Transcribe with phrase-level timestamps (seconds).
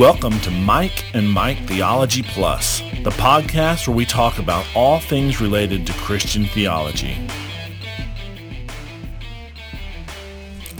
[0.00, 5.42] Welcome to Mike and Mike Theology Plus, the podcast where we talk about all things
[5.42, 7.18] related to Christian theology.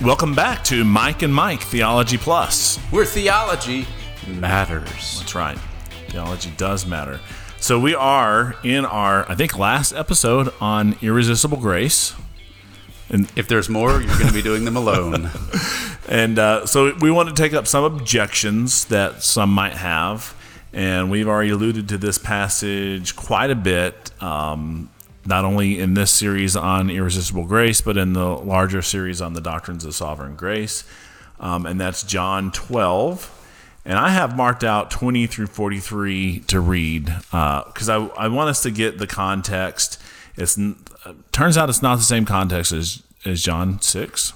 [0.03, 2.79] Welcome back to Mike and Mike Theology Plus.
[2.89, 3.87] Where theology
[4.27, 5.19] matters.
[5.19, 5.59] That's right.
[6.09, 7.21] Theology does matter.
[7.59, 12.15] So we are in our, I think, last episode on irresistible grace.
[13.11, 15.31] And if there's more, you're going to be doing them alone.
[16.11, 20.37] and uh, so we want to take up some objections that some might have.
[20.73, 24.91] And we've already alluded to this passage quite a bit, um,
[25.25, 29.41] not only in this series on irresistible grace, but in the larger series on the
[29.41, 30.83] doctrines of sovereign grace.
[31.39, 33.37] Um, and that's John 12.
[33.85, 38.51] And I have marked out 20 through 43 to read because uh, I, I want
[38.51, 40.01] us to get the context.
[40.37, 40.59] It's
[41.31, 44.33] turns out it's not the same context as as John six.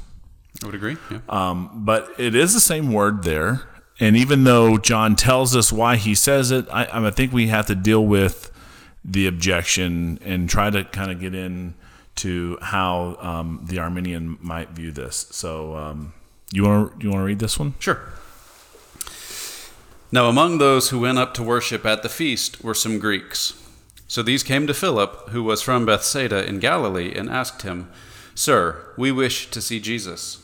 [0.63, 0.97] I would agree.
[1.11, 1.19] Yeah.
[1.29, 3.63] Um, but it is the same word there,
[4.01, 7.67] and even though John tells us why he says it, I, I think we have
[7.67, 8.51] to deal with
[9.05, 11.75] the objection and try to kind of get in
[12.17, 15.27] to how um, the Arminian might view this.
[15.31, 16.15] So, um,
[16.53, 17.75] you want to you want to read this one?
[17.79, 18.01] Sure.
[20.13, 23.61] Now, among those who went up to worship at the feast were some Greeks.
[24.07, 27.91] So these came to Philip, who was from Bethsaida in Galilee, and asked him,
[28.33, 30.44] Sir, we wish to see Jesus.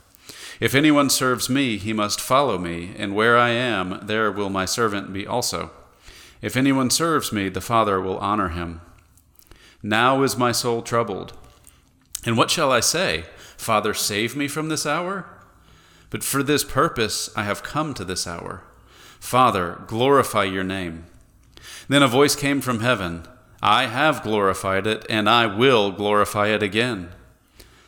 [0.61, 4.65] If anyone serves me, he must follow me, and where I am, there will my
[4.65, 5.71] servant be also.
[6.39, 8.79] If anyone serves me, the Father will honor him.
[9.81, 11.33] Now is my soul troubled.
[12.27, 13.25] And what shall I say?
[13.57, 15.25] Father, save me from this hour?
[16.11, 18.61] But for this purpose I have come to this hour.
[19.19, 21.05] Father, glorify your name.
[21.89, 23.27] Then a voice came from heaven.
[23.63, 27.09] I have glorified it, and I will glorify it again.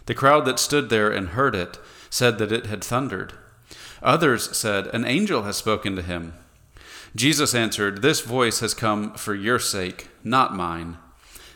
[0.07, 1.78] The crowd that stood there and heard it
[2.13, 3.34] said that it had thundered.
[4.03, 6.34] Others said, An angel has spoken to him.
[7.16, 11.00] Jesus answered, This voice has come for your sake, not mine.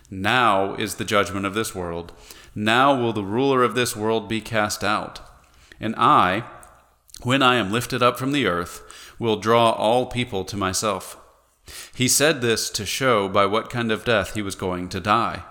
[0.09, 2.11] Now is the judgment of this world.
[2.55, 5.19] Now will the ruler of this world be cast out.
[5.79, 6.43] And I,
[7.21, 8.81] when I am lifted up from the earth,
[9.19, 11.17] will draw all people to myself.
[11.93, 15.43] He said this to show by what kind of death he was going to die.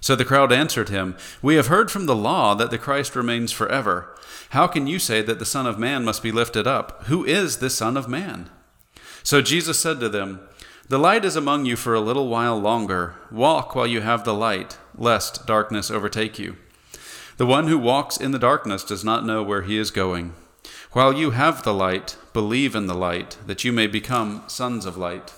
[0.00, 3.52] So the crowd answered him, We have heard from the law that the Christ remains
[3.52, 4.16] forever.
[4.50, 7.04] How can you say that the Son of Man must be lifted up?
[7.04, 8.50] Who is the Son of Man?
[9.22, 10.40] So Jesus said to them,
[10.88, 13.14] The light is among you for a little while longer.
[13.30, 16.56] Walk while you have the light, lest darkness overtake you.
[17.36, 20.32] The one who walks in the darkness does not know where he is going.
[20.92, 24.96] While you have the light, believe in the light, that you may become sons of
[24.96, 25.32] light.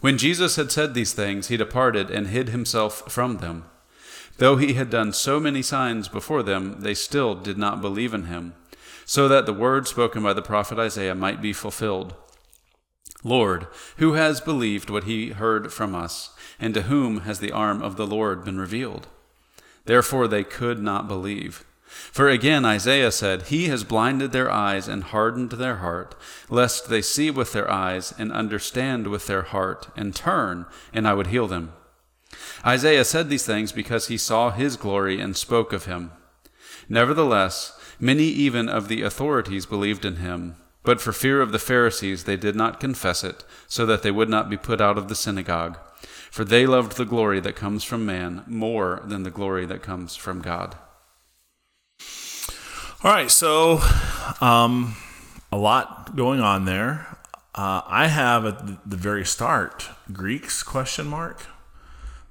[0.00, 3.64] When Jesus had said these things, he departed and hid himself from them.
[4.38, 8.24] Though he had done so many signs before them, they still did not believe in
[8.24, 8.54] him,
[9.04, 12.14] so that the word spoken by the prophet Isaiah might be fulfilled.
[13.24, 13.66] Lord,
[13.96, 16.30] who has believed what he heard from us,
[16.60, 19.08] and to whom has the arm of the Lord been revealed?
[19.86, 21.64] Therefore they could not believe.
[21.86, 26.14] For again Isaiah said, He has blinded their eyes and hardened their heart,
[26.50, 31.14] lest they see with their eyes and understand with their heart, and turn, and I
[31.14, 31.72] would heal them.
[32.64, 36.12] Isaiah said these things because he saw his glory and spoke of him.
[36.88, 42.24] Nevertheless, many even of the authorities believed in him, but for fear of the Pharisees
[42.24, 45.14] they did not confess it, so that they would not be put out of the
[45.14, 45.78] synagogue.
[46.30, 50.16] For they loved the glory that comes from man more than the glory that comes
[50.16, 50.76] from God.
[53.02, 53.80] All right, so
[54.40, 54.96] um,
[55.50, 57.06] a lot going on there.
[57.54, 61.46] Uh, I have at the very start Greeks question mark.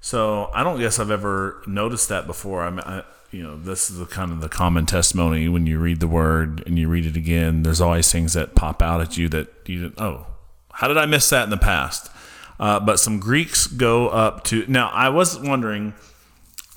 [0.05, 2.61] So I don't guess I've ever noticed that before.
[2.61, 5.79] I, mean, I you know, this is the kind of the common testimony when you
[5.79, 7.63] read the word and you read it again.
[7.63, 9.99] There's always things that pop out at you that you didn't.
[9.99, 10.27] oh,
[10.73, 12.11] how did I miss that in the past?
[12.59, 14.89] Uh, but some Greeks go up to now.
[14.89, 15.95] I was wondering,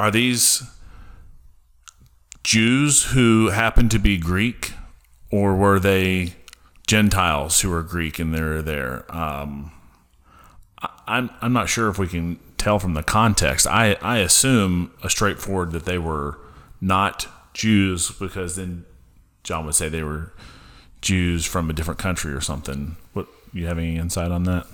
[0.01, 0.63] are these
[2.43, 4.73] Jews who happen to be Greek,
[5.31, 6.33] or were they
[6.87, 9.05] Gentiles who were Greek and they're there?
[9.15, 9.71] Um,
[10.81, 13.67] I, I'm I'm not sure if we can tell from the context.
[13.67, 16.39] I I assume a straightforward that they were
[16.81, 18.85] not Jews because then
[19.45, 20.33] John would say they were
[21.01, 22.97] Jews from a different country or something.
[23.13, 24.67] What you have any insight on that?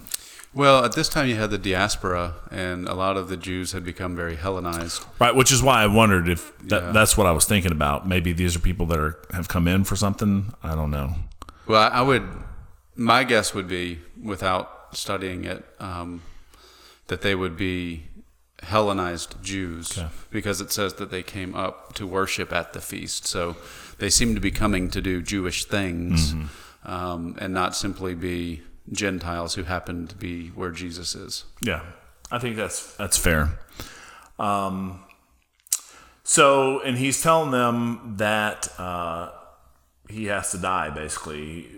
[0.53, 3.85] Well, at this time you had the diaspora, and a lot of the Jews had
[3.85, 5.05] become very Hellenized.
[5.19, 6.93] Right, which is why I wondered if that, Yeah.
[6.93, 8.07] that's what I was thinking about.
[8.07, 10.55] Maybe these are people that are have come in for something.
[10.63, 11.15] I don't know.
[11.67, 12.23] Well, I I would,
[12.95, 16.23] my guess would be, without studying it, um,
[17.09, 18.05] that they would be
[18.63, 20.09] Hellenized Jews Okay.
[20.31, 23.27] because it says that they came up to worship at the feast.
[23.27, 23.57] So
[23.99, 26.35] they seem to be coming to do Jewish things
[26.85, 31.45] um, and not simply be Gentiles who happen to be where Jesus is.
[31.61, 31.83] Yeah,
[32.31, 33.59] I think that's that's fair.
[34.39, 35.01] Um,
[36.23, 39.31] so, and he's telling them that uh,
[40.09, 40.91] he has to die.
[40.91, 41.69] Basically,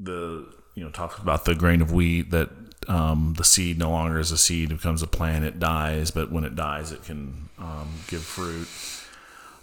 [0.00, 2.50] the you know talks about the grain of wheat that
[2.88, 5.44] um, the seed no longer is a seed; it becomes a plant.
[5.44, 8.68] It dies, but when it dies, it can um, give fruit.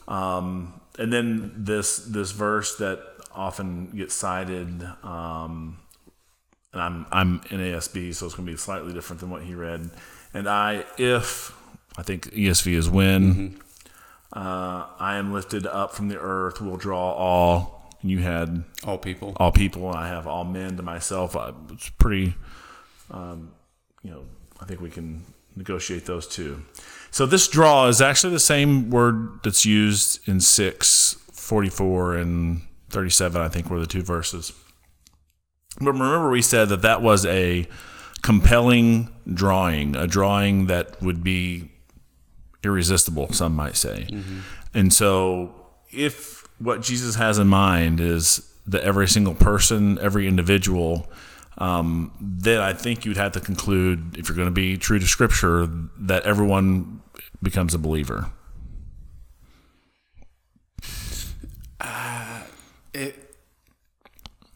[0.07, 2.99] Um, and then this this verse that
[3.33, 4.83] often gets cited.
[5.03, 5.77] Um,
[6.73, 9.55] and I'm I'm in NASB, so it's going to be slightly different than what he
[9.55, 9.89] read.
[10.33, 11.53] And I, if
[11.97, 13.59] I think ESV is when
[14.33, 17.89] uh, I am lifted up from the earth, will draw all.
[18.01, 19.33] And you had All people.
[19.37, 21.35] all people, and I have all men to myself.
[21.71, 22.35] It's pretty,
[23.11, 23.51] um,
[24.03, 24.23] you know.
[24.59, 25.25] I think we can
[25.55, 26.63] negotiate those two.
[27.11, 33.41] So this draw is actually the same word that's used in six, 44, and 37,
[33.41, 34.53] I think were the two verses.
[35.79, 37.67] But remember, we said that that was a
[38.21, 41.69] compelling drawing, a drawing that would be
[42.63, 44.07] irresistible, some might say.
[44.73, 45.53] And so,
[45.91, 51.09] if what Jesus has in mind is that every single person, every individual,
[51.57, 55.07] um, then I think you'd have to conclude, if you're going to be true to
[55.07, 55.67] Scripture,
[55.99, 57.01] that everyone
[57.41, 58.31] becomes a believer.
[62.93, 63.35] It,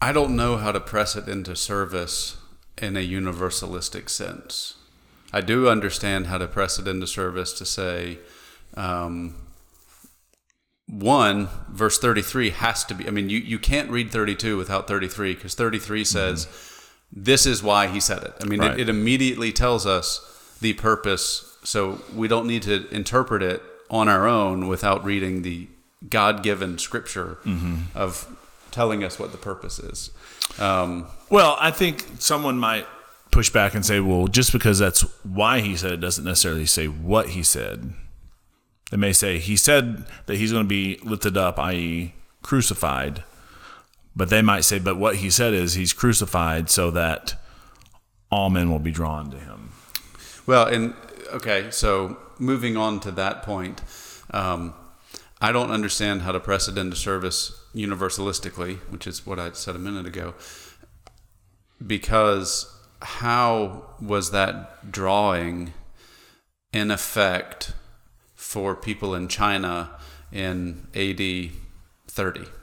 [0.00, 2.38] I don't know how to press it into service
[2.78, 4.76] in a universalistic sense.
[5.30, 8.18] I do understand how to press it into service to say,
[8.74, 9.34] um,
[10.86, 15.34] one, verse 33 has to be, I mean, you, you can't read 32 without 33
[15.34, 16.48] because 33 says,
[17.12, 18.34] this is why he said it.
[18.40, 18.72] I mean, Right.
[18.72, 21.56] it, it immediately tells us the purpose.
[21.64, 25.66] So we don't need to interpret it on our own without reading the
[26.08, 27.38] God given scripture
[27.94, 28.26] of
[28.70, 30.10] telling us what the purpose is.
[30.58, 32.86] Um, Well, I think someone might
[33.30, 36.86] push back and say, well, just because that's why he said it doesn't necessarily say
[36.86, 37.92] what he said.
[38.90, 43.22] They may say he said that he's going to be lifted up, i.e., crucified.
[44.20, 47.42] But they might say, but what he said is he's crucified so that
[48.30, 49.72] all men will be drawn to him.
[50.46, 50.92] Well, and
[51.32, 53.80] okay, so moving on to that point,
[54.30, 54.74] um,
[55.40, 59.74] I don't understand how to press it into service universalistically, which is what I said
[59.74, 60.34] a minute ago,
[61.86, 62.70] because
[63.00, 65.72] how was that drawing
[66.74, 67.72] in effect
[68.34, 69.98] for people in China
[70.30, 71.52] in AD
[72.06, 72.59] 30?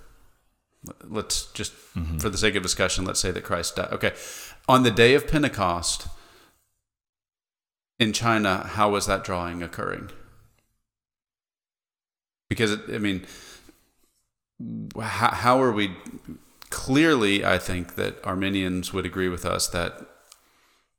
[1.03, 2.17] Let's just, mm-hmm.
[2.17, 3.89] for the sake of discussion, let's say that Christ died.
[3.91, 4.13] Okay.
[4.67, 6.07] On the day of Pentecost,
[7.99, 10.09] in China, how was that drawing occurring?
[12.49, 13.25] Because, it, I mean,
[14.99, 15.95] how, how are we?
[16.69, 20.05] Clearly, I think that Arminians would agree with us that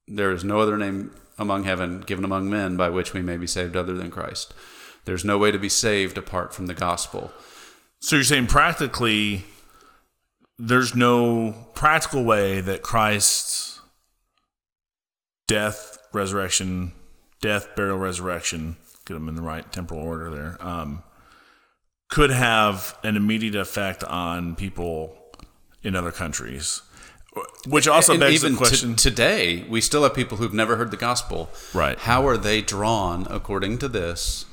[0.06, 3.46] there is no other name among heaven given among men by which we may be
[3.46, 4.54] saved other than Christ.
[5.04, 7.32] There's no way to be saved apart from the gospel.
[8.00, 9.44] So you're saying practically,
[10.58, 13.80] there's no practical way that Christ's
[15.46, 16.92] death, resurrection,
[17.40, 21.02] death, burial, resurrection, get them in the right temporal order there, um,
[22.08, 25.16] could have an immediate effect on people
[25.82, 26.82] in other countries.
[27.66, 28.96] Which also And begs even the question.
[28.96, 31.50] to, today, we still have people who've never heard the gospel.
[31.72, 31.98] Right.
[31.98, 34.44] How are they drawn, according to this?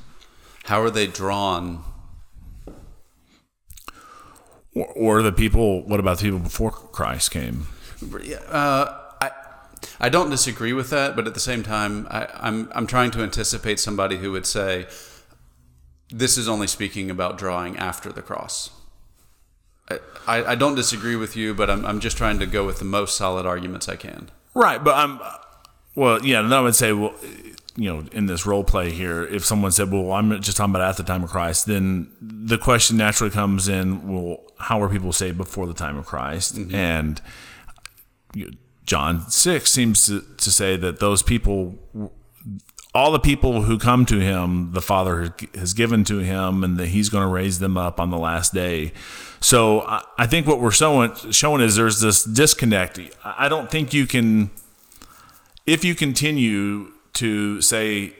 [0.64, 1.82] How are they drawn?
[4.76, 7.66] Or, or the people, what about the people before Christ came?
[8.48, 9.30] Uh, I,
[9.98, 13.22] I don't disagree with that, but at the same time, I, I'm I'm trying to
[13.22, 14.86] anticipate somebody who would say,
[16.10, 18.70] "This is only speaking about drawing after the cross."
[19.88, 22.78] I, I, I don't disagree with you, but I'm I'm just trying to go with
[22.78, 24.30] the most solid arguments I can.
[24.52, 25.20] Right, but I'm
[25.94, 26.40] well, yeah.
[26.40, 27.14] And I would say, well,
[27.76, 30.88] you know, in this role play here, if someone said, "Well, I'm just talking about
[30.88, 35.12] at the time of Christ," then the question naturally comes in, "Well, how were people
[35.12, 36.74] saved before the time of Christ?" Mm-hmm.
[36.74, 37.20] And
[38.34, 38.50] you know,
[38.86, 41.78] John six seems to, to say that those people,
[42.94, 46.88] all the people who come to him, the Father has given to him, and that
[46.88, 48.92] He's going to raise them up on the last day.
[49.40, 52.98] So I, I think what we're showing showing is there's this disconnect.
[53.22, 54.50] I don't think you can
[55.66, 58.14] if you continue to say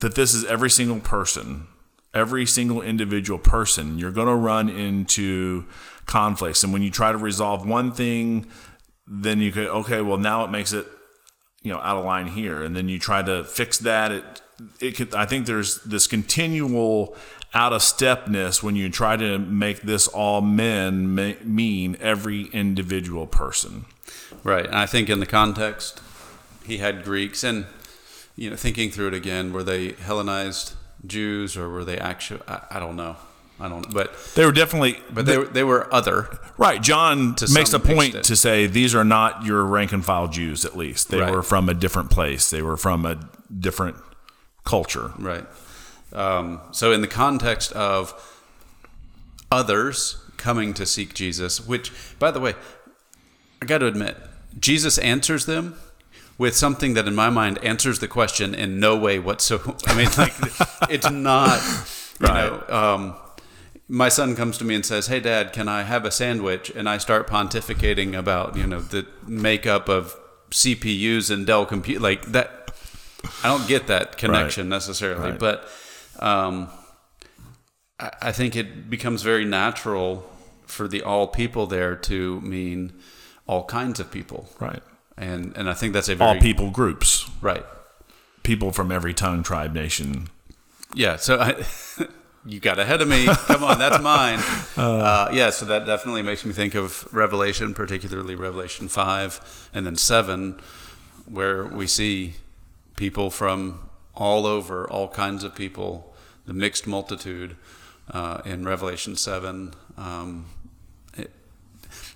[0.00, 1.66] that this is every single person,
[2.12, 5.64] every single individual person, you're going to run into
[6.06, 6.64] conflicts.
[6.64, 8.46] And when you try to resolve one thing,
[9.06, 10.86] then you could, okay, well, now it makes it,
[11.62, 12.62] you know, out of line here.
[12.62, 14.10] And then you try to fix that.
[14.10, 14.42] It,
[14.80, 17.16] it could, I think there's this continual
[17.54, 23.84] out of stepness when you try to make this all men mean every individual person.
[24.42, 24.66] Right.
[24.66, 26.00] And I think in the context,
[26.64, 27.66] he had Greeks and
[28.36, 30.74] you know, thinking through it again, were they Hellenized
[31.06, 32.40] Jews or were they actual?
[32.48, 33.16] I, I don't know.
[33.60, 33.86] I don't.
[33.86, 33.94] know.
[33.94, 34.98] But they were definitely.
[35.10, 36.38] But they, they were other.
[36.56, 36.82] Right.
[36.82, 40.64] John makes a point to say these are not your rank and file Jews.
[40.64, 41.32] At least they right.
[41.32, 42.50] were from a different place.
[42.50, 43.20] They were from a
[43.56, 43.96] different
[44.64, 45.12] culture.
[45.18, 45.44] Right.
[46.12, 48.12] Um, so in the context of
[49.50, 52.54] others coming to seek Jesus, which, by the way,
[53.60, 54.16] I got to admit,
[54.58, 55.76] Jesus answers them
[56.42, 59.76] with something that in my mind answers the question in no way whatsoever.
[59.86, 60.34] I mean, like
[60.90, 61.62] it's not,
[62.18, 62.68] you right.
[62.68, 62.76] know.
[62.76, 63.14] Um,
[63.86, 66.88] my son comes to me and says, "Hey, Dad, can I have a sandwich?" And
[66.88, 70.16] I start pontificating about you know the makeup of
[70.50, 72.72] CPUs and Dell compute like that.
[73.44, 74.76] I don't get that connection right.
[74.76, 75.38] necessarily, right.
[75.38, 75.68] but
[76.18, 76.70] um,
[78.00, 80.28] I, I think it becomes very natural
[80.66, 82.94] for the all people there to mean
[83.46, 84.82] all kinds of people, right?
[85.22, 87.64] And and I think that's a very, all people groups, right?
[88.42, 90.28] People from every tongue, tribe, nation.
[90.94, 91.16] Yeah.
[91.16, 91.64] So I,
[92.46, 93.26] you got ahead of me.
[93.26, 94.40] Come on, that's mine.
[94.74, 95.50] Uh, uh, yeah.
[95.50, 100.58] So that definitely makes me think of Revelation, particularly Revelation five and then seven,
[101.26, 102.36] where we see
[102.96, 103.80] people from
[104.14, 106.14] all over, all kinds of people,
[106.46, 107.56] the mixed multitude.
[108.10, 109.72] Uh, in Revelation seven.
[109.96, 110.46] Um,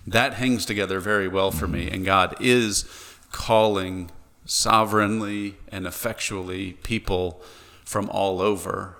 [0.07, 1.91] that hangs together very well for me.
[1.91, 2.85] And God is
[3.33, 4.09] calling
[4.45, 7.41] sovereignly and effectually people
[7.83, 8.97] from all over,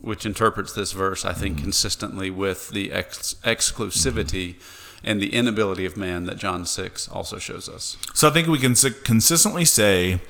[0.00, 4.56] which interprets this verse, I think, consistently with the ex- exclusivity
[5.04, 7.96] and the inability of man that John 6 also shows us.
[8.14, 10.20] So I think we can consistently say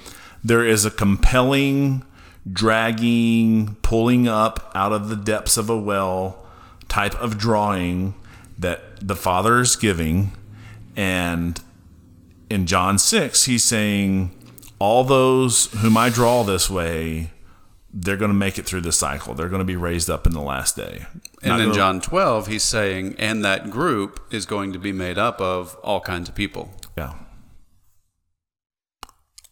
[0.44, 2.04] there is a compelling,
[2.50, 6.44] dragging, pulling up out of the depths of a well
[6.88, 8.14] type of drawing
[8.58, 10.32] that the Father is giving.
[10.96, 11.60] And
[12.50, 14.30] in John 6, he's saying,
[14.78, 17.30] All those whom I draw this way,
[17.92, 19.34] they're going to make it through the cycle.
[19.34, 21.06] They're going to be raised up in the last day.
[21.42, 25.40] And in John 12, he's saying, and that group is going to be made up
[25.40, 26.70] of all kinds of people.
[26.96, 27.14] Yeah.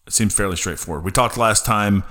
[0.07, 1.05] It seems fairly straightforward.
[1.05, 2.05] We talked last time,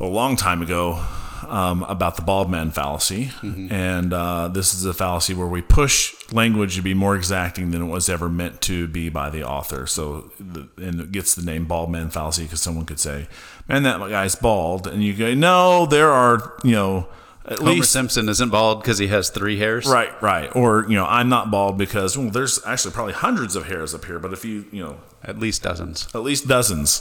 [0.00, 1.04] a long time ago,
[1.48, 3.72] um, about the bald man fallacy, mm-hmm.
[3.72, 7.82] and uh, this is a fallacy where we push language to be more exacting than
[7.82, 9.86] it was ever meant to be by the author.
[9.86, 13.28] So, the, and it gets the name bald man fallacy because someone could say,
[13.68, 17.08] "Man, that guy's bald," and you go, "No, there are you know."
[17.44, 19.84] At Homer least, Simpson isn't bald because he has three hairs.
[19.86, 20.54] Right, right.
[20.54, 24.04] Or, you know, I'm not bald because, well, there's actually probably hundreds of hairs up
[24.04, 25.00] here, but if you, you know.
[25.24, 26.06] At least dozens.
[26.14, 27.00] At least dozens.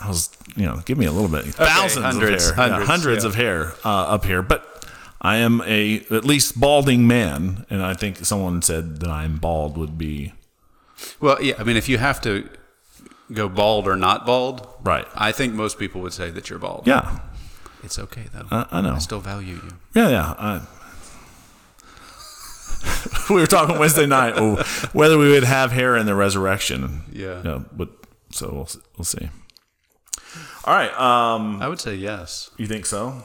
[0.00, 1.44] I was, you know, give me a little bit.
[1.54, 3.28] Thousands hundreds, of hair, hundreds, yeah, hundreds yeah.
[3.28, 4.86] of hair uh, up here, but
[5.20, 9.76] I am a at least balding man, and I think someone said that I'm bald
[9.76, 10.34] would be.
[11.20, 12.48] Well, yeah, I mean, if you have to
[13.32, 15.06] go bald or not bald, right?
[15.14, 16.86] I think most people would say that you're bald.
[16.86, 17.20] Yeah,
[17.82, 18.46] it's okay though.
[18.50, 18.94] Uh, I know.
[18.94, 19.72] I still value you.
[19.94, 20.34] Yeah, yeah.
[20.38, 20.66] I,
[23.30, 24.62] we were talking Wednesday night oh,
[24.92, 27.02] whether we would have hair in the resurrection.
[27.12, 27.38] Yeah.
[27.38, 27.88] You know, but
[28.30, 29.28] so we'll we'll see.
[30.68, 30.92] All right.
[31.00, 32.50] Um, I would say yes.
[32.58, 33.22] You think so?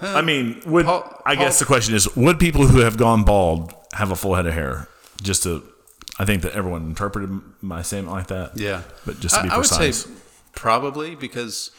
[0.00, 3.22] Uh, I mean, would Paul, I guess the question is, would people who have gone
[3.22, 4.88] bald have a full head of hair?
[5.22, 5.62] Just to,
[6.18, 8.52] I think that everyone interpreted my statement like that.
[8.56, 10.22] Yeah, but just to be I, precise, I would say
[10.54, 11.70] probably because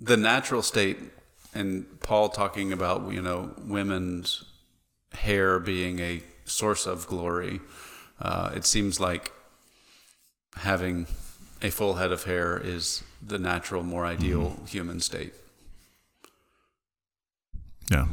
[0.00, 0.98] the natural state,
[1.54, 4.42] and Paul talking about you know women's
[5.12, 7.60] hair being a source of glory.
[8.20, 9.30] Uh, it seems like
[10.56, 11.06] having
[11.62, 14.64] a full head of hair is the natural, more ideal mm-hmm.
[14.66, 15.34] human state.
[17.90, 18.06] Yeah.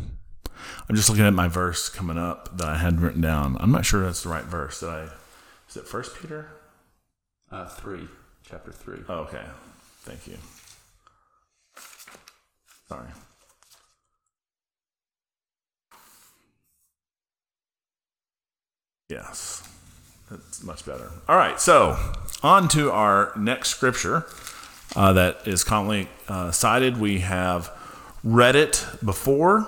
[0.87, 3.57] I'm just looking at my verse coming up that I had written down.
[3.59, 4.79] I'm not sure that's the right verse.
[4.79, 5.09] Did I?
[5.69, 6.49] Is it First Peter?
[7.51, 8.07] Uh, three,
[8.49, 8.99] chapter three.
[9.09, 9.43] Oh, okay.
[10.01, 10.37] Thank you.
[12.87, 13.07] Sorry.
[19.09, 19.67] Yes.
[20.29, 21.11] That's much better.
[21.29, 21.97] All right, so
[22.41, 24.25] on to our next scripture
[24.95, 26.99] uh, that is commonly uh, cited.
[26.99, 27.71] We have
[28.23, 29.67] read it before,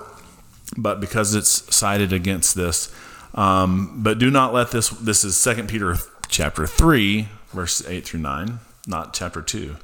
[0.76, 2.94] but because it's cited against this,
[3.36, 4.90] um, but do not let this.
[4.90, 5.96] This is Second Peter
[6.28, 9.76] chapter three, verse 8 through 9, not chapter 2.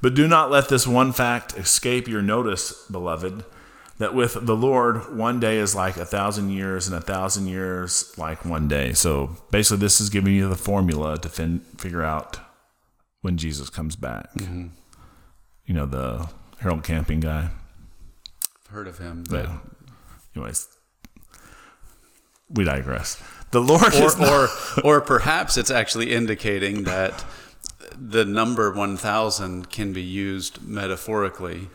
[0.00, 3.44] But do not let this one fact escape your notice, beloved,
[4.02, 8.12] that with the Lord, one day is like a thousand years, and a thousand years
[8.18, 8.92] like one day.
[8.94, 12.40] So basically, this is giving you the formula to fin- figure out
[13.20, 14.34] when Jesus comes back.
[14.34, 14.68] Mm-hmm.
[15.66, 16.28] You know, the
[16.58, 17.50] Harold Camping guy.
[18.66, 19.58] I've heard of him, but Yeah.
[20.34, 20.66] Anyways,
[22.48, 23.22] we digress.
[23.52, 24.48] The Lord is or,
[24.84, 27.24] or or perhaps it's actually indicating that
[27.96, 31.68] the number 1000 can be used metaphorically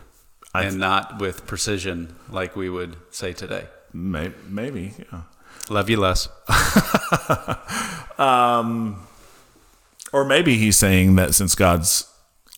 [0.53, 3.67] I- and not with precision like we would say today.
[3.93, 5.21] May- maybe, yeah.
[5.69, 6.29] Love you less.
[10.13, 12.11] Or maybe he's saying that since God's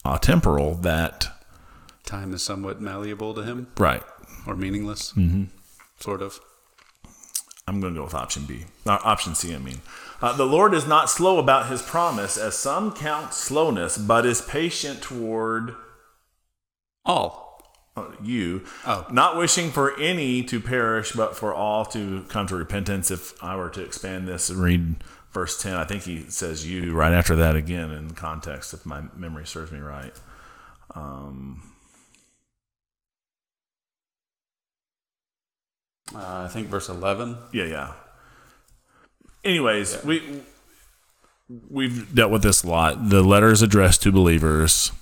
[0.04, 1.26] uh, temporal, that
[2.04, 4.02] Time is somewhat malleable to him right.
[4.46, 5.12] or meaningless.
[5.12, 5.44] Mm-hmm.
[5.98, 6.40] Sort of.
[7.66, 8.64] I'm going to go with option B.
[8.86, 9.80] Uh, option C, I mean.
[10.22, 14.40] Uh, the Lord is not slow about his promise, as some count slowness, but is
[14.40, 15.74] patient toward
[17.04, 17.49] All.
[18.22, 19.06] You, Oh.
[19.10, 23.10] not wishing for any to perish, but for all to come to repentance.
[23.10, 24.96] If I were to expand this and read
[25.32, 29.02] verse 10, I think he says you right after that again in context, if my
[29.16, 30.12] memory serves me right.
[36.14, 37.36] Uh, I think verse 11.
[37.52, 37.92] Yeah, yeah.
[39.44, 40.42] Anyways, we
[41.68, 43.08] we've dealt with this a lot.
[43.10, 44.92] The letter is addressed to believers.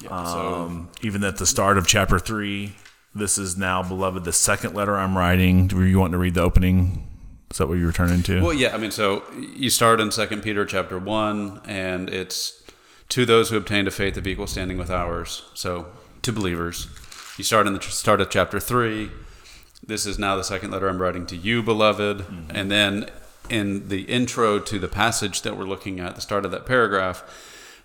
[0.00, 2.74] Yeah, so Um, even at the start of chapter three,
[3.14, 5.68] this is now, beloved, the second letter I'm writing.
[5.68, 7.08] Were you wanting to read the opening?
[7.50, 8.42] Is that what you were turning to?
[8.42, 9.22] Well, yeah, I mean, so
[9.56, 12.62] you start in Second Peter chapter one, and it's
[13.10, 15.42] to those who obtained a faith of equal standing with ours.
[15.54, 15.86] So
[16.22, 16.88] to believers,
[17.38, 19.10] you start in the start of chapter three.
[19.86, 23.10] This is now the second letter I'm writing to you, beloved, and then
[23.50, 27.22] in the intro to the passage that we're looking at, the start of that paragraph,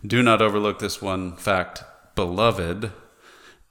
[0.08, 1.84] do not overlook this one fact,
[2.20, 2.92] beloved.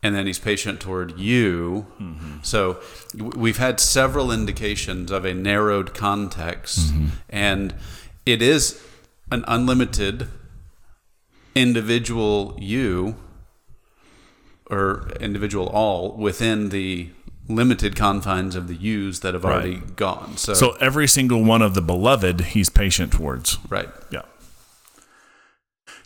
[0.00, 1.86] And then he's patient toward you.
[2.00, 2.38] Mm-hmm.
[2.42, 2.80] So
[3.14, 7.06] we've had several indications of a narrowed context, mm-hmm.
[7.28, 7.74] and
[8.24, 8.80] it is
[9.32, 10.28] an unlimited
[11.56, 13.16] individual you
[14.70, 17.10] or individual all within the
[17.48, 20.36] limited confines of the yous that have already gone.
[20.36, 23.58] So, so every single one of the beloved, he's patient towards.
[23.68, 23.88] right.
[24.12, 24.22] Yeah.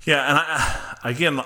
[0.05, 1.41] Yeah, and I, again,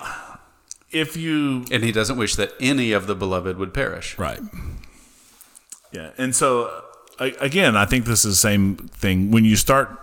[0.91, 4.19] if you And he doesn't wish that any of the beloved would perish.
[4.19, 4.41] Right.
[5.93, 6.11] Yeah.
[6.19, 6.85] And so,
[7.19, 9.31] again, I think this is the same thing.
[9.31, 9.99] When you start,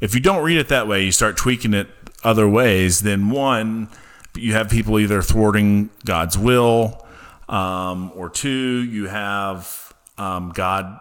[0.00, 1.88] if you don't read it that way, you start tweaking it
[2.22, 3.88] other ways, then one,
[4.36, 7.04] you have people either thwarting God's will,
[7.48, 8.48] um, or two,
[8.84, 11.00] you have um, God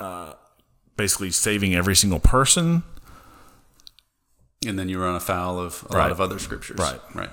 [0.00, 0.32] uh,
[0.96, 2.82] basically saving every single person.
[4.66, 6.02] And then you run afoul of a Right.
[6.04, 6.78] lot of other scriptures.
[6.78, 6.98] Right.
[7.14, 7.30] Right.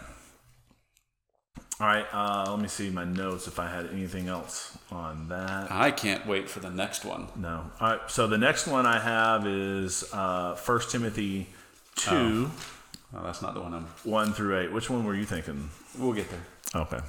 [1.82, 2.06] All right.
[2.14, 5.72] Uh, let me see my notes if I had anything else on that.
[5.72, 7.28] I can't wait for the next one.
[7.36, 7.72] No.
[7.80, 8.00] All right.
[8.08, 11.48] So the next one I have is uh, 1 Timothy
[11.96, 12.52] 2,
[13.14, 13.88] Oh, that's not the one I'm.
[14.04, 14.72] 1 through 8.
[14.72, 15.72] Which one were you thinking?
[15.98, 16.46] We'll get there.
[16.76, 17.00] Okay.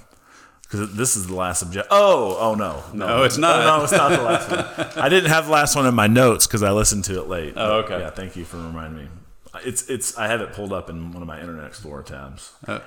[0.62, 1.88] Because this is the last subject.
[1.90, 2.82] Oh, oh no.
[2.94, 3.60] No, it's not.
[3.60, 5.04] Oh, no, it's not the last one.
[5.04, 7.52] I didn't have the last one in my notes because I listened to it late.
[7.56, 7.98] Oh, okay.
[8.00, 9.08] Yeah, thank you for reminding me.
[9.66, 10.16] It's it's.
[10.16, 12.52] I have it pulled up in one of my Internet Explorer tabs.
[12.66, 12.80] Uh,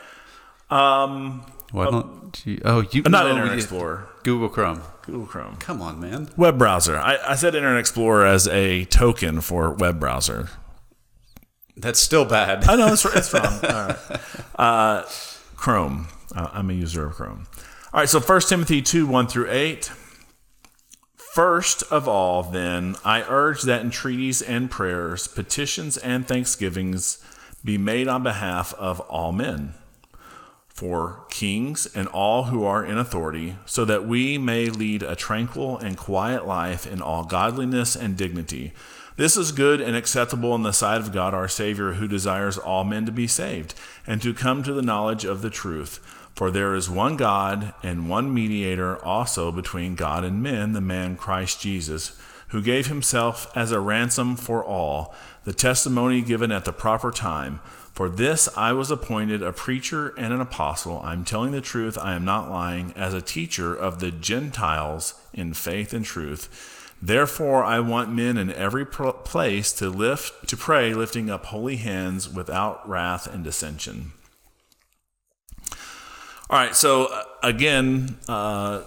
[0.76, 2.62] Um, why don't you?
[2.66, 3.02] Oh, you.
[3.04, 4.82] not no, Internet Explorer, Google Chrome.
[5.04, 6.30] Google Chrome, Come on, man.
[6.36, 6.98] web browser.
[6.98, 10.50] I, I said Internet Explorer as a token for web browser.
[11.78, 12.64] That's still bad.
[12.68, 13.60] I know it's, it's wrong.
[13.64, 13.98] All right.
[14.56, 15.04] Uh,
[15.56, 16.08] Chrome.
[16.36, 17.48] Uh, I'm a user of Chrome.
[17.94, 18.10] All right.
[18.10, 19.92] So 1 Timothy 2 1 through 8.
[21.34, 27.22] First of all, then, I urge that entreaties and prayers, petitions and thanksgivings
[27.64, 29.74] be made on behalf of all men,
[30.76, 35.78] for kings and all who are in authority, so that we may lead a tranquil
[35.78, 38.74] and quiet life in all godliness and dignity.
[39.16, 42.84] This is good and acceptable in the sight of God our Savior, who desires all
[42.84, 43.74] men to be saved
[44.06, 46.00] and to come to the knowledge of the truth.
[46.36, 51.16] For there is one God and one mediator also between God and men, the man
[51.16, 56.74] Christ Jesus, who gave himself as a ransom for all, the testimony given at the
[56.74, 57.62] proper time.
[57.96, 61.00] For this I was appointed a preacher and an apostle.
[61.02, 65.14] I am telling the truth, I am not lying, as a teacher of the Gentiles
[65.34, 66.92] in faith and truth.
[67.02, 71.78] Therefore, I want men in every pl- place to lift, to pray, lifting up holy
[71.78, 74.12] hands without wrath and dissension.
[76.50, 78.82] All right, so uh, again, uh,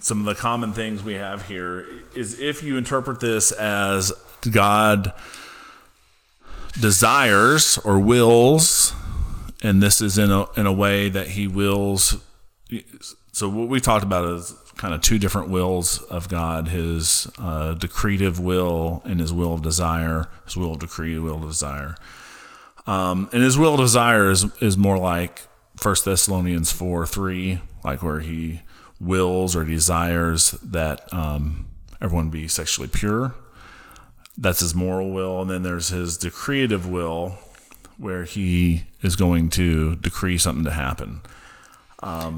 [0.00, 4.12] some of the common things we have here is if you interpret this as
[4.50, 5.12] God
[6.80, 8.92] desires or wills,
[9.62, 12.16] and this is in a in a way that he wills.
[13.32, 17.74] So what we talked about is kind of two different wills of God: His uh,
[17.74, 20.28] decretive will and His will of desire.
[20.44, 21.96] His will of decree, will of desire.
[22.86, 25.42] Um, and His will of desire is is more like
[25.76, 28.62] First Thessalonians four three, like where He
[29.00, 31.66] wills or desires that um,
[32.00, 33.34] everyone be sexually pure.
[34.36, 35.40] That's his moral will.
[35.42, 37.38] And then there's his decretive will,
[37.98, 41.20] where he is going to decree something to happen.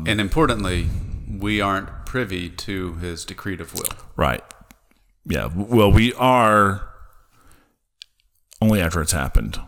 [0.07, 0.89] and importantly,
[1.29, 3.97] we aren't privy to his decretive will.
[4.17, 4.45] Right.
[5.25, 5.49] Yeah.
[5.55, 6.89] Well, we are
[8.61, 9.61] only after it's happened.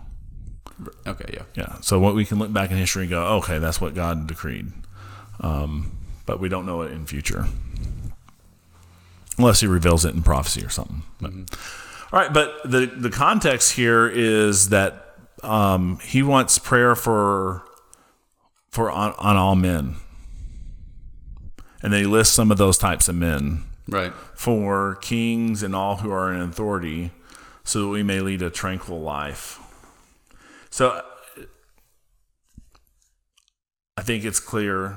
[1.07, 1.43] Okay, yeah.
[1.55, 1.81] Yeah.
[1.81, 4.67] So what we can look back in history and go, okay, that's what God decreed.
[5.41, 7.47] Um, but we don't know it in future.
[9.37, 11.03] Unless he reveals it in prophecy or something.
[11.21, 11.33] But,
[12.13, 17.63] All right, but the the context here is that um, he wants prayer for
[18.71, 19.97] for on, on all men,
[21.83, 24.13] and they list some of those types of men Right.
[24.35, 27.11] for kings and all who are in authority,
[27.63, 29.59] so that we may lead a tranquil life.
[30.71, 31.03] So
[33.97, 34.97] I think it's clear.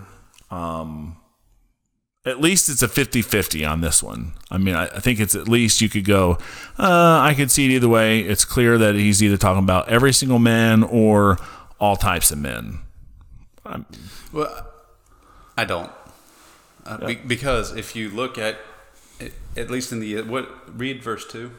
[0.50, 1.18] Um,
[2.26, 4.34] at least it's a 50 50 on this one.
[4.50, 6.38] I mean, I, I think it's at least you could go,
[6.78, 8.20] uh, I could see it either way.
[8.22, 11.38] It's clear that he's either talking about every single man or
[11.80, 12.80] all types of men.
[14.32, 14.68] Well,
[15.58, 15.92] I don't.
[16.86, 18.58] Uh, be, because if you look at,
[19.56, 21.52] at least in the, what, read verse 2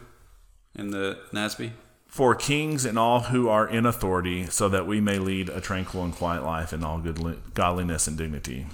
[0.77, 1.73] in the NASB.
[2.07, 6.05] For kings and all who are in authority, so that we may lead a tranquil
[6.05, 8.67] and quiet life in all good godliness and dignity.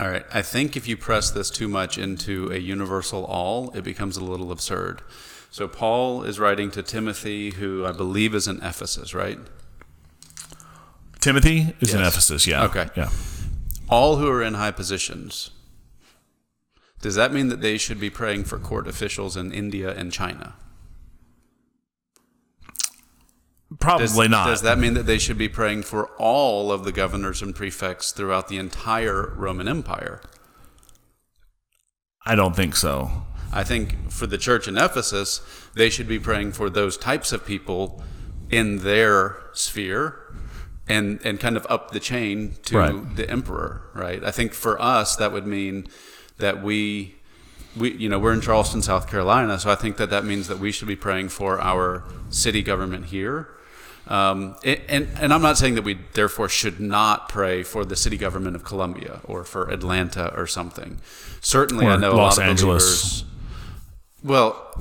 [0.00, 0.24] All right.
[0.32, 4.24] I think if you press this too much into a universal all, it becomes a
[4.24, 5.02] little absurd.
[5.50, 9.38] So Paul is writing to Timothy, who I believe is in Ephesus, right?
[11.20, 12.64] Timothy is in Ephesus, yeah.
[12.64, 12.88] Okay.
[12.96, 13.10] Yeah.
[13.90, 15.50] All who are in high positions.
[17.02, 20.54] Does that mean that they should be praying for court officials in India and China?
[23.78, 24.46] Probably Does, not.
[24.46, 28.10] Does that mean that they should be praying for all of the governors and prefects
[28.10, 30.20] throughout the entire Roman Empire?
[32.26, 33.24] I don't think so.
[33.52, 35.40] I think for the church in Ephesus,
[35.74, 38.02] they should be praying for those types of people
[38.50, 40.16] in their sphere
[40.88, 43.16] and and kind of up the chain to Right.
[43.16, 44.22] the emperor, right?
[44.24, 45.86] I think for us that would mean
[46.38, 47.16] that we
[47.76, 50.58] we you know, we're in Charleston, South Carolina, so I think that that means that
[50.58, 53.48] we should be praying for our city government here.
[54.10, 58.16] Um, and, and I'm not saying that we therefore should not pray for the city
[58.16, 60.98] government of Columbia or for Atlanta or something.
[61.40, 63.22] Certainly, I know Los a lot of Angeles.
[63.22, 63.24] believers.
[64.24, 64.74] Well,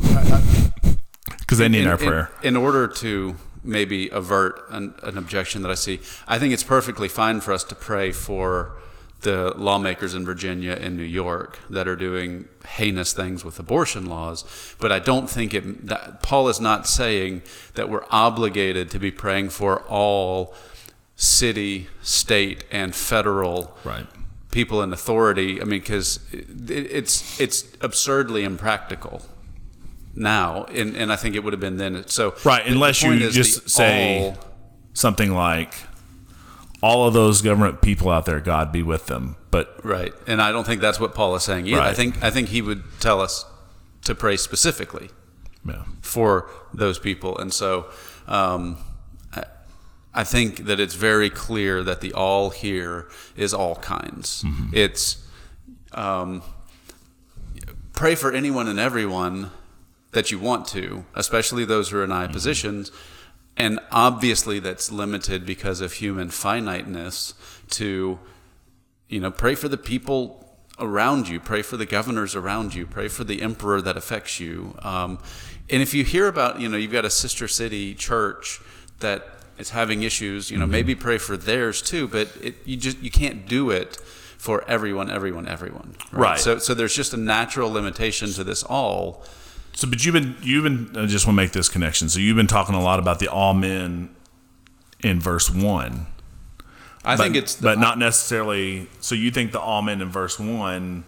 [1.40, 2.32] Because they need in, our in- prayer.
[2.42, 7.08] In, order to maybe avert an, an objection that I see, I think it's perfectly
[7.08, 8.72] fine for us to pray for
[9.22, 14.46] the lawmakers in Virginia and New York that are doing heinous things with abortion laws.
[14.80, 15.88] But I don't think it.
[15.88, 17.42] That, Paul is not saying
[17.76, 20.54] that we're obligated to be praying for all
[21.16, 24.06] city, state, and federal Right.
[24.52, 25.62] people in authority.
[25.62, 29.22] I mean, because it, it's it's absurdly impractical
[30.16, 32.08] now, and, and I think it would have been then.
[32.08, 34.38] So Right, unless you just say- all-
[34.94, 35.74] Something like,
[36.82, 39.36] all of those government people out there, God be with them.
[39.52, 41.82] But right, and I don't think that's what Paul is saying either.
[41.82, 43.46] I think I think he would tell us
[44.04, 45.10] to pray specifically
[45.66, 45.84] yeah.
[46.02, 47.88] for those people, and so.
[48.28, 48.78] Um,
[49.34, 49.46] I-
[50.14, 54.44] I think that it's very clear that the all here is all kinds.
[54.74, 55.24] It's
[55.94, 56.42] um,
[57.94, 59.52] pray for anyone and everyone
[60.12, 62.92] that you want to, especially those who are in high positions.
[63.60, 67.34] And obviously, that's limited because of human finiteness
[67.72, 68.18] to,
[69.10, 73.10] you know, pray for the people around you, pray for the governors around you, pray
[73.10, 74.76] for the emperor that affects you.
[74.82, 75.20] Um,
[75.70, 78.62] and if you hear about, you know, you've got a sister city church
[79.00, 82.98] that is having issues, you know, maybe pray for theirs too, but it, you just,
[83.00, 83.98] you can't do it
[84.38, 85.96] for everyone, everyone, everyone.
[86.14, 86.40] Right.
[86.40, 89.26] So, so there's just a natural limitation to this all.
[89.80, 92.10] So, but you've been, you've been, I just want to make this connection.
[92.10, 94.14] So, you've been talking a lot about the all men
[95.00, 96.08] in verse one.
[97.06, 98.88] I but, think it's, but not necessarily.
[99.00, 101.06] So, you think the all men in verse one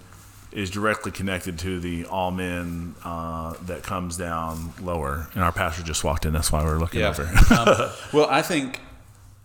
[0.53, 5.27] is directly connected to the all men uh, that comes down lower.
[5.33, 6.31] And our pastor just walked in.
[6.31, 7.09] That's why we're looking Yeah.
[7.09, 7.23] over.
[7.53, 8.79] um, well, I think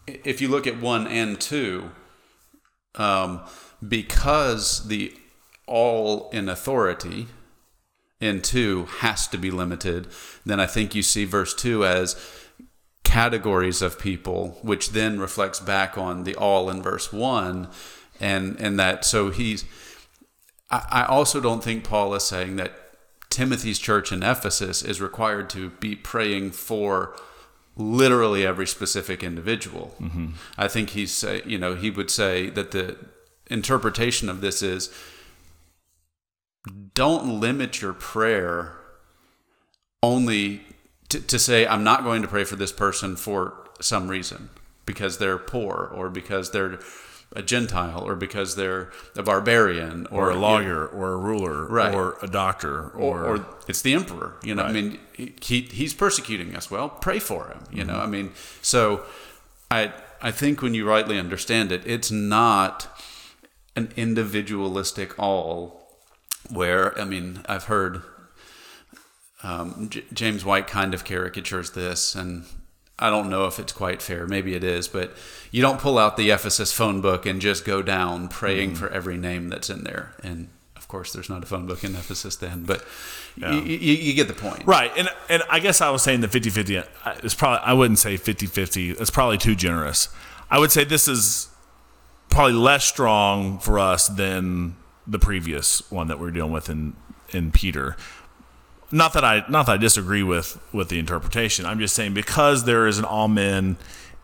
[0.06, 1.90] if you look at one and two,
[2.94, 3.40] um,
[3.86, 5.12] because the
[5.66, 7.26] all in authority
[8.20, 10.08] in two has to be limited,
[10.44, 12.16] then I think you see verse two as
[13.04, 17.68] categories of people, which then reflects back on the all in verse one,
[18.20, 19.64] and and that so he's.
[20.70, 22.72] I, I also don't think Paul is saying that
[23.30, 27.14] Timothy's church in Ephesus is required to be praying for
[27.76, 29.94] literally every specific individual.
[30.00, 30.28] Mm-hmm.
[30.56, 32.96] I think he's say, you know, he would say that the
[33.48, 34.92] interpretation of this is
[36.94, 38.76] don't limit your prayer
[40.02, 40.62] only
[41.08, 44.50] to, to say I'm not going to pray for this person for some reason
[44.84, 46.78] because they're poor or because they're
[47.32, 51.94] a Gentile or because they're a barbarian or, or a lawyer or a ruler right.
[51.94, 54.36] or a doctor or, or, or it's the emperor.
[54.42, 54.70] You know, right.
[54.70, 56.70] I mean, he, he's persecuting us.
[56.70, 57.64] Well, pray for him.
[57.70, 57.92] You mm-hmm.
[57.92, 59.04] know, I mean, so
[59.70, 62.88] I I think when you rightly understand it, it's not
[63.74, 65.85] an individualistic all
[66.50, 68.02] where I mean I've heard
[69.42, 72.44] um, J- James White kind of caricatures this and
[72.98, 74.26] I don't know if it's quite fair.
[74.26, 75.14] Maybe it is, but
[75.50, 78.78] you don't pull out the Ephesus phone book and just go down praying mm-hmm.
[78.78, 80.14] for every name that's in there.
[80.22, 82.86] And of course, there's not a phone book in Ephesus then, but
[83.36, 83.52] yeah.
[83.52, 84.64] you, you, you, get the point.
[84.64, 84.90] Right.
[84.96, 86.82] And and I guess I was saying the 50 50.
[87.22, 88.92] It's probably, I wouldn't say 50 50.
[88.92, 90.08] It's probably too generous.
[90.50, 91.48] I would say this is
[92.30, 96.96] probably less strong for us than the previous one that we are dealing with in,
[97.30, 97.96] in Peter
[98.90, 101.66] not that I not that I disagree with with the interpretation.
[101.66, 103.76] I'm just saying because there is an all men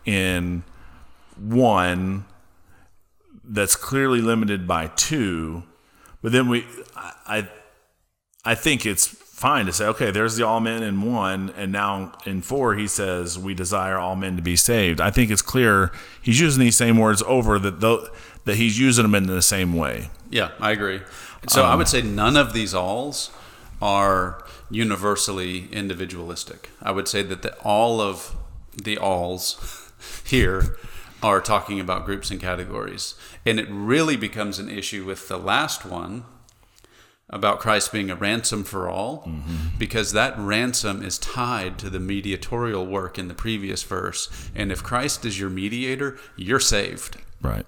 [0.05, 0.63] in
[1.37, 2.25] one
[3.43, 5.63] that's clearly limited by two,
[6.21, 6.65] but then we
[7.27, 7.47] I
[8.45, 12.13] I think it's fine to say okay, there's the all men in one, and now
[12.25, 15.01] in four he says we desire all men to be saved.
[15.01, 15.91] I think it's clear
[16.21, 18.07] he's using these same words over that though
[18.45, 20.09] that he's using them in the same way.
[20.33, 21.01] Yeah, I agree.
[21.47, 23.29] So um, I would say none of these alls
[23.79, 26.71] are universally individualistic.
[26.81, 28.35] I would say that the, all of
[28.75, 29.91] the alls
[30.25, 30.75] here
[31.21, 33.13] are talking about groups and categories.
[33.45, 36.25] And it really becomes an issue with the last one
[37.29, 39.77] about Christ being a ransom for all, mm-hmm.
[39.77, 44.49] because that ransom is tied to the mediatorial work in the previous verse.
[44.55, 47.17] And if Christ is your mediator, you're saved.
[47.39, 47.67] Right.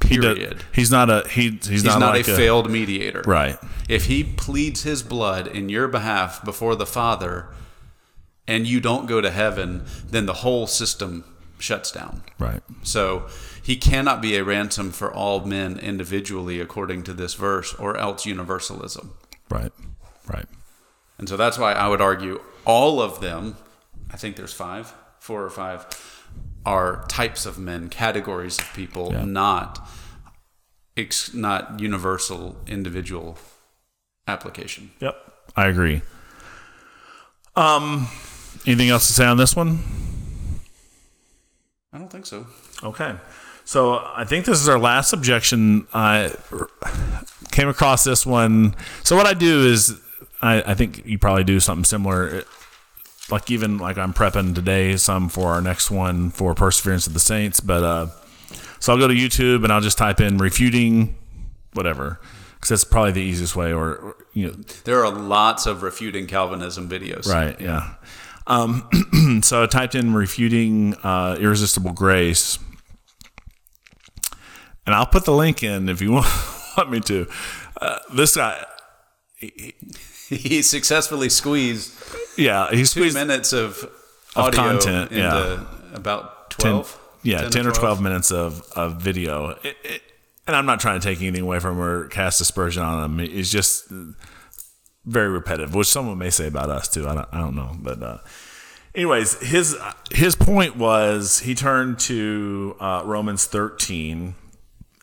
[0.00, 0.58] Period.
[0.72, 3.22] He he's not a he, he's, he's not, not like a, a failed mediator.
[3.26, 3.56] Right.
[3.88, 7.48] If he pleads his blood in your behalf before the Father,
[8.46, 11.24] and you don't go to heaven, then the whole system
[11.58, 12.22] shuts down.
[12.38, 12.62] Right.
[12.82, 13.26] So
[13.62, 18.26] he cannot be a ransom for all men individually, according to this verse, or else
[18.26, 19.14] universalism.
[19.48, 19.72] Right.
[20.26, 20.46] Right.
[21.16, 23.56] And so that's why I would argue all of them.
[24.10, 25.86] I think there's five, four or five
[26.66, 29.24] are types of men, categories of people, yeah.
[29.24, 29.86] not
[30.96, 33.38] ex- not universal individual
[34.26, 34.90] application.
[35.00, 35.16] Yep,
[35.56, 36.02] I agree.
[37.56, 38.08] Um,
[38.66, 39.80] anything else to say on this one?
[41.92, 42.46] I don't think so.
[42.82, 43.14] Okay.
[43.64, 45.86] So I think this is our last objection.
[45.94, 46.34] I
[47.50, 48.74] came across this one.
[49.04, 49.98] So what I do is,
[50.42, 52.44] I, I think you probably do something similar
[53.30, 57.20] like even like I'm prepping today some for our next one for Perseverance of the
[57.20, 57.60] Saints.
[57.60, 58.06] But uh,
[58.78, 61.16] so I'll go to YouTube and I'll just type in refuting
[61.72, 62.20] whatever
[62.54, 63.72] because that's probably the easiest way.
[63.72, 64.52] Or, or, you know,
[64.84, 67.26] there are lots of refuting Calvinism videos.
[67.26, 67.58] Right.
[67.60, 67.94] Yeah.
[68.46, 68.88] Um,
[69.42, 72.58] so I typed in refuting uh, irresistible grace,
[74.86, 76.26] and I'll put the link in if you want,
[76.76, 77.26] want me to.
[77.80, 78.64] Uh, this guy.
[79.36, 79.74] He,
[80.28, 81.92] he successfully squeezed
[82.36, 83.90] yeah, he squeezed two minutes of
[84.36, 85.12] audio of content.
[85.12, 86.92] yeah, about twelve.
[87.22, 87.78] 10, yeah, 10, 10 or 12.
[87.78, 89.50] 12 minutes of of video.
[89.62, 90.02] It, it,
[90.46, 93.18] and I'm not trying to take anything away from or cast aspersion on him.
[93.18, 93.90] He's just
[95.06, 97.08] very repetitive, which someone may say about us too.
[97.08, 98.02] I don't, I don't know, but.
[98.02, 98.18] Uh,
[98.94, 99.76] anyways, his
[100.10, 104.34] his point was he turned to uh, Romans 13,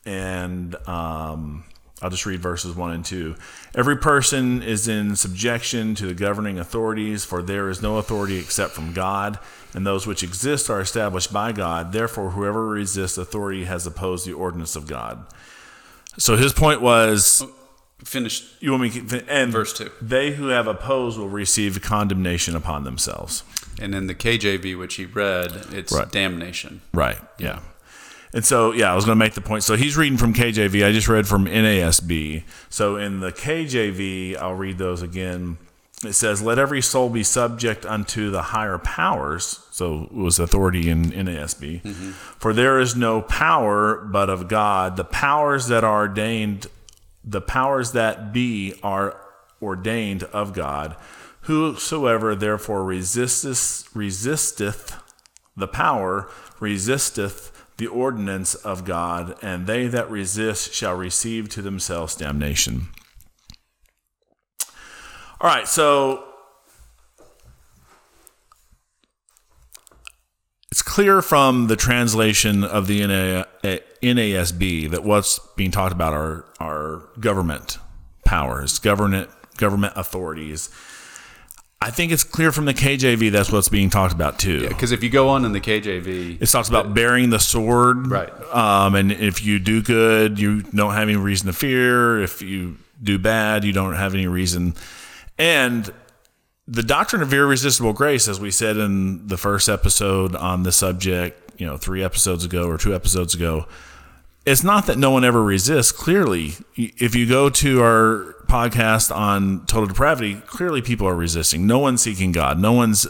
[0.06, 1.64] and um,
[2.02, 3.36] I'll just read verses 1 and 2.
[3.76, 8.74] Every person is in subjection to the governing authorities, for there is no authority except
[8.74, 9.38] from God,
[9.74, 11.92] and those which exist are established by God.
[11.92, 15.26] Therefore, whoever resists authority has opposed the ordinance of God.
[16.18, 17.44] So his point was
[18.04, 18.62] finished.
[18.62, 19.92] You want me to and verse 2.
[20.02, 23.44] They who have opposed will receive condemnation upon themselves.
[23.80, 26.12] And in the KJV, which he read, it's right.
[26.12, 26.82] damnation.
[26.94, 27.18] Right.
[27.38, 27.60] Yeah.
[28.34, 29.64] And so, yeah, I was going to make the point.
[29.64, 30.86] So he's reading from KJV.
[30.86, 32.44] I just read from NASB.
[32.70, 35.58] So in the KJV, I'll read those again.
[36.06, 39.66] It says, Let every soul be subject unto the higher powers.
[39.72, 41.82] So it was authority in NASB.
[41.82, 42.12] Mm-hmm.
[42.12, 44.96] For there is no power but of God.
[44.96, 46.68] The powers that are ordained,
[47.24, 49.20] the powers that be are
[49.62, 50.96] ordained of God.
[51.42, 54.98] Whosoever therefore resisteth, resisteth
[55.56, 57.51] the power resisteth
[57.82, 62.90] the ordinance of God, and they that resist shall receive to themselves damnation.
[65.42, 66.24] All right, so
[70.72, 73.02] it's clear from the translation of the
[74.04, 77.80] NASB that what's being talked about are, are government
[78.24, 80.70] powers, government government authorities.
[81.84, 84.60] I think it's clear from the KJV that's what's being talked about too.
[84.60, 88.08] Yeah, because if you go on in the KJV, It talks about bearing the sword,
[88.08, 88.32] Right.
[88.54, 92.22] Um, and if you do good, you don't have any reason to fear.
[92.22, 94.76] If you do bad, you don't have any reason.
[95.40, 95.92] And
[96.68, 101.60] the doctrine of irresistible grace, as we said in the first episode on the subject,
[101.60, 103.66] you know, three episodes ago or two episodes ago,
[104.46, 105.92] it's not that no one ever resists.
[105.92, 111.66] Clearly, if you go to our podcast on total depravity, clearly people are resisting.
[111.66, 112.60] No one's seeking God.
[112.60, 113.08] No one's,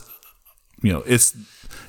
[0.81, 1.35] you know, it's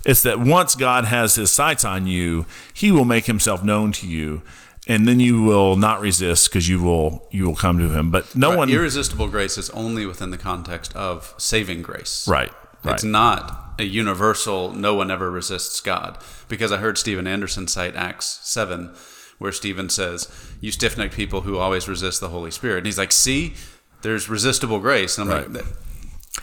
[0.04, 4.06] it's that once God has His sights on you, He will make Himself known to
[4.06, 4.42] you,
[4.88, 8.10] and then you will not resist because you will you will come to Him.
[8.10, 12.26] But no one, irresistible grace is only within the context of saving grace.
[12.26, 12.50] right,
[12.82, 16.18] right, It's not a universal, no one ever resists God.
[16.48, 18.94] Because I heard Steven Anderson cite Acts 7,
[19.42, 20.28] where Stephen says,
[20.60, 22.78] You stiff necked people who always resist the Holy Spirit.
[22.78, 23.54] And he's like, See,
[24.02, 25.18] there's resistible grace.
[25.18, 25.52] And I'm Right.
[25.52, 25.64] like,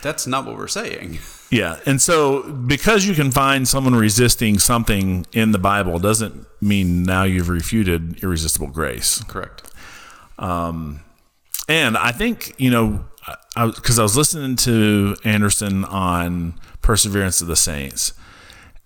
[0.03, 1.19] That's not what we're saying.
[1.51, 7.01] Yeah, and so because you can find someone resisting something in the Bible doesn't mean
[7.01, 9.23] now you've refuted irresistible grace.
[9.23, 9.63] Correct.
[10.37, 10.99] Um,
[11.67, 13.03] And I think you know,
[13.55, 18.13] because I, was listening to Anderson on Perseverance of the Saints,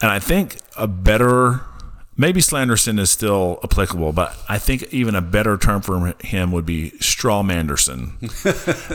[0.02, 1.62] and I think a better,
[2.18, 6.66] maybe Slanderson is still applicable, but I think even a better term for him would
[6.66, 8.20] be Strawmanderson,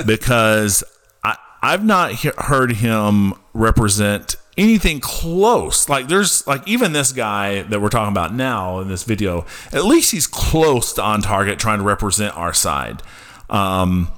[0.07, 0.85] because
[1.25, 5.89] I, I've not he- heard him represent anything close.
[5.89, 9.85] Like there's like even this guy that we're talking about now in this video, at
[9.85, 13.03] least he's close to on target trying to represent our side.
[13.49, 14.13] Um,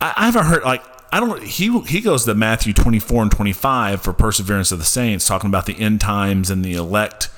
[0.00, 1.42] I, I haven't heard like I don't.
[1.44, 5.28] He he goes to Matthew twenty four and twenty five for perseverance of the saints,
[5.28, 7.28] talking about the end times and the elect.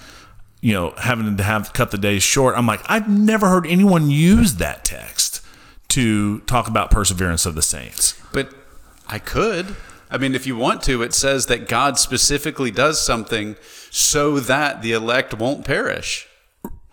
[0.66, 2.56] You know, having to have cut the days short.
[2.58, 5.40] I'm like, I've never heard anyone use that text
[5.90, 8.20] to talk about perseverance of the saints.
[8.32, 8.52] But
[9.06, 9.76] I could.
[10.10, 13.54] I mean, if you want to, it says that God specifically does something
[13.92, 16.26] so that the elect won't perish.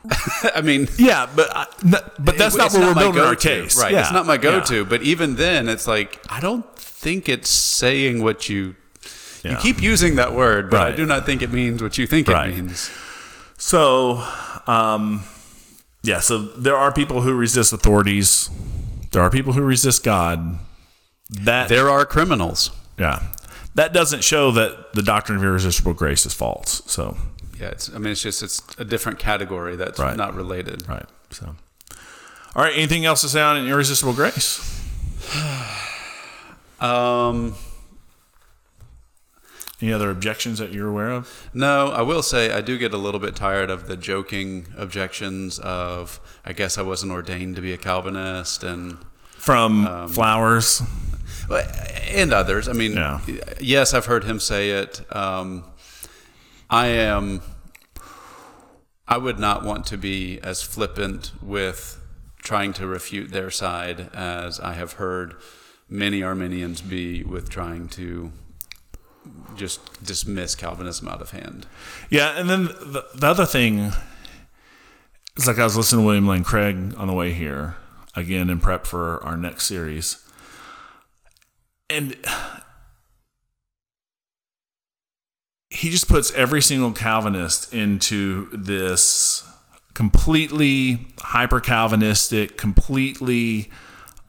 [0.54, 3.76] I mean, Yeah, but I, but that's not it's what we're building our case.
[3.76, 3.92] Right.
[3.92, 4.86] Yeah, It's not my go-to.
[4.86, 8.76] But even then, it's like I don't think it's saying what you.
[9.44, 9.54] Yeah.
[9.54, 12.28] You keep using that word, but I do not think it means what you think
[12.28, 12.52] Right.
[12.52, 12.92] it means.
[13.66, 14.22] So,
[14.68, 15.24] um,
[16.04, 18.50] yeah, so there are people who resist authorities.
[19.12, 20.60] There are people who resist God.
[21.30, 22.72] That There are criminals.
[23.00, 23.24] yeah,
[23.76, 26.82] that doesn't show that the doctrine of irresistible grace is false.
[26.88, 27.16] So,
[27.58, 27.90] Yeah, it's.
[27.90, 30.18] I mean, it's just it's a different category that's Right.
[30.18, 30.84] not related.
[30.90, 31.06] right.
[31.32, 31.56] So,
[32.56, 32.74] all right.
[32.76, 34.60] Anything else to say on irresistible grace?
[36.82, 37.56] Um,
[39.84, 41.50] Any other objections that you're aware of?
[41.54, 45.60] no, I will say I do get a little bit tired of the joking objections
[45.60, 48.98] of I guess I wasn't ordained to be a Calvinist and
[49.36, 50.82] From Um, flowers.
[52.08, 52.70] and others.
[52.70, 53.20] I mean, Yeah.
[53.60, 55.02] yes, I've heard him say it.
[55.14, 55.66] Um,
[56.70, 57.42] I am.
[59.06, 62.00] I would not want to be as flippant with
[62.42, 65.34] trying to refute their side as I have heard
[65.90, 68.32] many Arminians be with trying to
[69.56, 71.66] just dismiss Calvinism out of hand.
[72.10, 73.92] Yeah, and then the, the other thing
[75.38, 77.76] is like I was listening to William Lane Craig on the way here
[78.16, 80.18] again in prep for our next series,
[81.90, 82.16] and
[85.70, 89.44] he just puts every single Calvinist into this
[89.94, 93.72] completely hyper Calvinistic, completely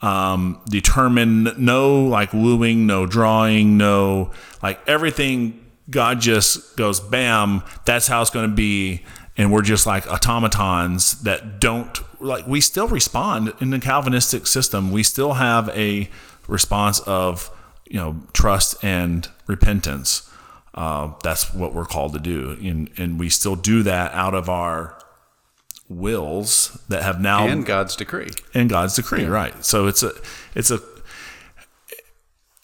[0.04, 4.32] um, determined, no like wooing, no drawing, no
[4.62, 5.64] like everything.
[5.88, 9.02] God just goes, bam, that's how it's going to be.
[9.38, 14.92] And we're just like automatons that don't like, we still respond in the Calvinistic system.
[14.92, 16.10] We still have a
[16.46, 17.50] response of,
[17.88, 20.30] you know, trust and repentance.
[20.74, 22.58] Uh, that's what we're called to do.
[22.62, 24.93] And, and we still do that out of our
[25.88, 28.30] wills that have now And God's decree.
[28.54, 29.64] and God's decree, right?
[29.64, 30.12] So it's a
[30.54, 30.80] it's a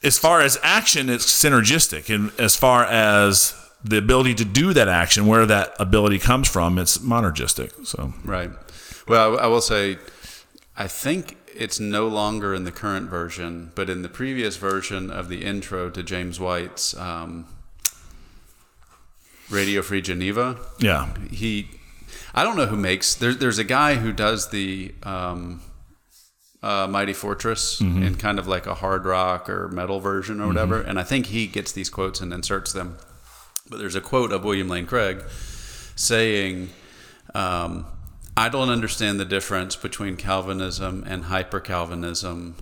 [0.02, 3.54] as far as action, it's synergistic, and as far as
[3.84, 7.86] the ability to do that action, where that ability comes from, it's monergistic.
[7.86, 8.50] So Right.
[9.06, 9.98] Well, I I will say,
[10.76, 15.28] I think it's no longer in the current version, but in the previous version of
[15.28, 17.46] the intro to James White's um,
[19.50, 20.58] Radio Free Geneva.
[20.78, 21.12] Yeah.
[21.30, 21.68] He,
[22.34, 23.14] I don't know who makes.
[23.14, 25.62] There, there's a guy who does the um,
[26.62, 30.80] uh, Mighty Fortress in kind of like a hard rock or metal version or whatever,
[30.80, 32.96] and I think he gets these quotes and inserts them.
[33.68, 35.24] But there's a quote of William Lane Craig
[35.96, 36.70] saying.
[37.34, 37.86] Um,
[38.36, 42.56] I don't understand the difference between Calvinism and hyper Calvinism.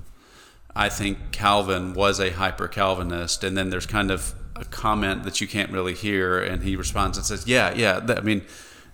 [0.74, 5.40] I think Calvin was a hyper Calvinist, and then there's kind of a comment that
[5.40, 8.00] you can't really hear, and he responds and says, "Yeah, yeah.
[8.00, 8.42] That, I mean,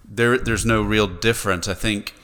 [0.09, 1.69] there there's no real difference.
[1.69, 2.15] I think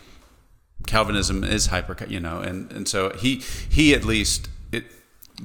[0.87, 3.37] Calvinism is hyper, you know, and and so he
[3.69, 4.85] he at least it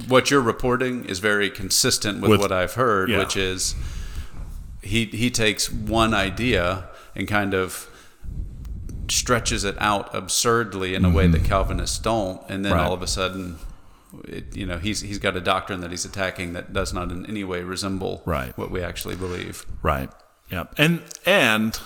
[0.08, 3.20] what you're reporting is very consistent with, With- what I've heard, yeah.
[3.20, 3.76] which is
[4.82, 7.90] he he takes one idea and kind of
[9.08, 12.80] stretches it out absurdly in a way that Calvinists don't, and then Mm-hmm.
[12.82, 12.88] Right.
[12.88, 13.58] all of a sudden,
[14.28, 17.26] it, you know, he's he's got a doctrine that he's attacking that does not in
[17.28, 18.58] any way resemble Right.
[18.58, 19.66] what we actually believe.
[19.84, 20.10] Right.
[20.52, 20.74] Yep.
[20.78, 21.80] And and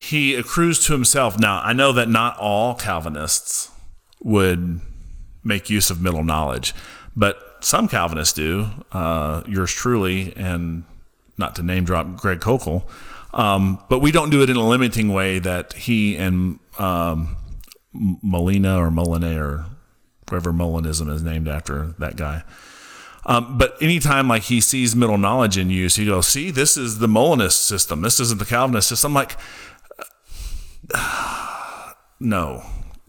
[0.00, 1.38] he accrues to himself.
[1.38, 3.70] Now, I know that not all Calvinists
[4.22, 4.80] would
[5.44, 6.74] make use of middle knowledge,
[7.14, 8.68] but some Calvinists do.
[8.92, 10.84] Uh, yours truly, and
[11.36, 12.84] not to name drop Greg Koukl,
[13.32, 17.36] um, but we don't do it in a limiting way that he and um,
[17.92, 19.66] Molina or Moline or
[20.28, 22.42] whatever Molinism is named after that guy.
[23.26, 26.98] Um, but anytime like he sees middle knowledge in use, he goes, "See, this is
[26.98, 28.00] the Molinist system.
[28.00, 29.36] This isn't the Calvinist system." I'm like,
[32.20, 32.62] no.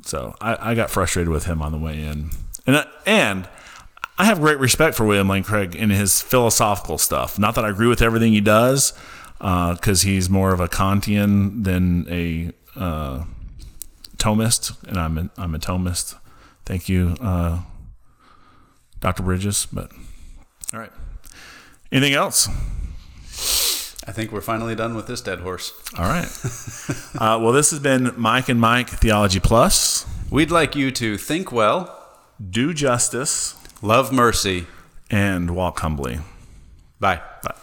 [0.04, 2.32] So I, I got frustrated with him on the way in,
[2.66, 3.48] and I, and
[4.18, 7.38] I have great respect for William Lane Craig in his philosophical stuff.
[7.38, 8.94] Not that I agree with everything he does,
[9.40, 13.24] because he's more of a Kantian than a uh,
[14.18, 16.16] Thomist, and I'm a, I'm a Thomist.
[16.66, 17.62] Thank you, uh,
[19.00, 19.24] Dr.
[19.24, 19.68] Bridges.
[19.72, 19.92] But
[20.74, 20.92] all right,
[21.92, 22.48] anything else?
[24.08, 25.74] I think we're finally done with this dead horse.
[25.98, 26.26] All right.
[27.16, 30.06] uh, well, this has been Mike and Mike Theology Plus.
[30.32, 31.98] We'd like you to think well,
[32.50, 34.66] Do justice love mercy.
[35.10, 36.20] and walk humbly.
[37.00, 37.22] Bye.
[37.44, 37.56] Bye.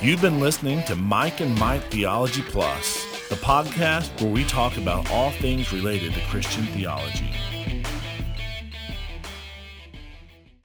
[0.00, 5.10] You've been listening to Mike and Mike Theology Plus, the podcast where we talk about
[5.10, 7.30] all things related to Christian theology.